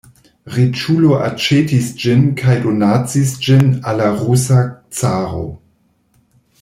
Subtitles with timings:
[0.53, 4.65] Riĉulo aĉetis ĝin kaj donacis ĝin al la rusa
[5.03, 5.47] caro.